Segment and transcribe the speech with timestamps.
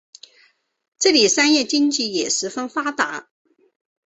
[0.97, 3.29] 这里商业经济也十分发达。